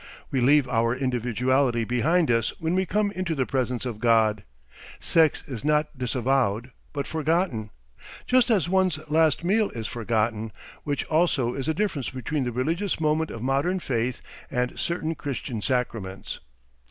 [0.31, 4.43] We leave our individuality behind us when we come into the presence of God.
[4.99, 7.69] Sex is not disavowed but forgotten.
[8.25, 10.51] Just as one's last meal is forgotten
[10.83, 15.61] which also is a difference between the religious moment of modern faith and certain Christian
[15.61, 16.39] sacraments.